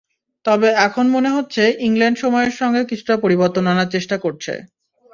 [0.45, 4.53] তবে এখন মনে হচ্ছে ইংল্যান্ড সময়ের সঙ্গে কিছুটা পরিবর্তন আনার চেষ্টা করছে।